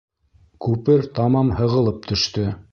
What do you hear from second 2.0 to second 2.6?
төштө.